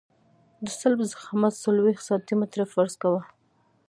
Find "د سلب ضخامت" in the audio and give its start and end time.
0.65-1.53